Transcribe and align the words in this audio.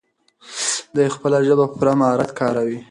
دی 0.95 1.07
خپله 1.15 1.37
ژبه 1.47 1.65
په 1.69 1.73
پوره 1.79 1.93
مهارت 1.99 2.31
کاروي. 2.39 2.79